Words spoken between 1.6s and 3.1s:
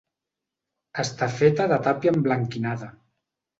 de tàpia emblanquinada.